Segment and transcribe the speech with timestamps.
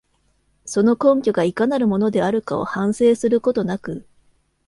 [0.65, 4.03] その根拠がいかなるものであるかを反省することなく、